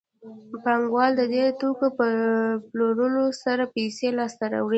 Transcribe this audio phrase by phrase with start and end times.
[0.63, 2.07] پانګوال د دې توکو په
[2.69, 4.69] پلورلو سره پیسې لاسته راوړي